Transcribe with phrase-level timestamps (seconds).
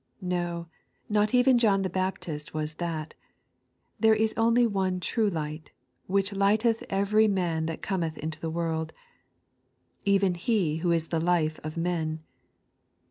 [0.23, 0.65] No,
[1.09, 3.13] not even John the Baptist was that;
[3.99, 5.69] there is only one true Light,
[6.07, 8.93] "which lighteth every man that cometh into the world,"
[10.03, 12.23] even He who is the Life of men.